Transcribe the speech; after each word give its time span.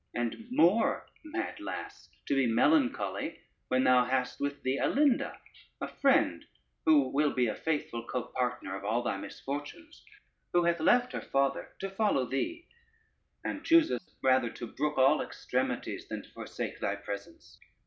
and 0.15 0.47
more, 0.49 1.05
mad 1.23 1.59
lass, 1.59 2.09
to 2.25 2.33
be 2.33 2.47
melancholy, 2.47 3.39
when 3.67 3.83
thou 3.83 4.03
hast 4.03 4.39
with 4.39 4.63
thee 4.63 4.79
Alinda, 4.79 5.37
a 5.79 5.87
friend 5.87 6.43
who 6.85 7.09
will 7.09 7.31
be 7.35 7.45
a 7.45 7.53
faithful 7.53 8.07
copartner 8.07 8.75
of 8.75 8.83
all 8.83 9.03
thy 9.03 9.15
misfortunes, 9.17 10.03
who 10.53 10.63
hath 10.63 10.79
left 10.79 11.13
her 11.13 11.21
father 11.21 11.75
to 11.77 11.87
follow 11.87 12.25
thee, 12.25 12.67
and 13.43 13.63
chooseth 13.63 14.15
rather 14.23 14.49
to 14.49 14.65
brook 14.65 14.97
all 14.97 15.21
extremities 15.21 16.07
than 16.07 16.23
to 16.23 16.31
forsake 16.31 16.79
thy 16.79 16.95
presence. 16.95 17.59